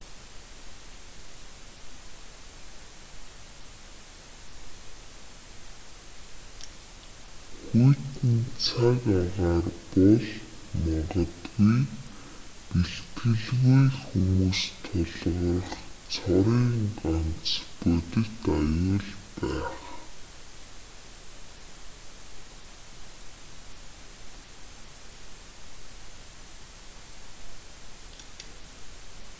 [7.71, 10.21] хүйтэн цаг агаар бол
[10.85, 11.81] магадгүй
[12.71, 15.69] бэлтгэлгүй хүмүүст тулгарах
[16.13, 17.49] цорын ганц
[17.79, 19.03] бодит аюул
[19.39, 19.69] байх